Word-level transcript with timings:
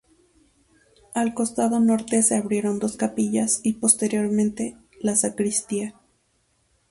Al 1.13 1.35
costado 1.35 1.79
norte 1.79 2.23
se 2.23 2.35
abrieron 2.35 2.79
dos 2.79 2.97
capillas 2.97 3.59
y 3.61 3.73
posteriormente, 3.73 4.75
la 4.99 5.15
sacristía. 5.15 5.93